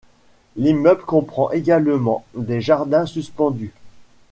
L'immeuble 0.55 1.03
comprend 1.03 1.51
également 1.51 2.25
des 2.35 2.59
jardins 2.59 3.05
suspendus. 3.05 3.71